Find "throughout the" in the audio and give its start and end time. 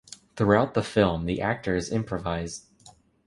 0.35-0.81